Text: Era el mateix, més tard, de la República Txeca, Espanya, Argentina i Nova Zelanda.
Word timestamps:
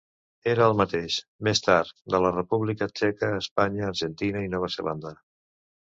Era 0.53 0.61
el 0.67 0.71
mateix, 0.79 1.17
més 1.47 1.61
tard, 1.67 1.93
de 2.15 2.21
la 2.27 2.33
República 2.37 2.89
Txeca, 2.97 3.31
Espanya, 3.43 3.87
Argentina 3.93 4.43
i 4.47 4.51
Nova 4.55 4.71
Zelanda. 4.79 5.17